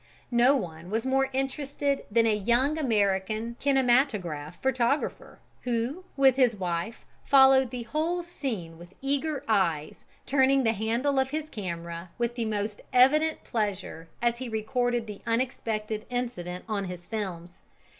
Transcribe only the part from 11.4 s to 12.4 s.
camera with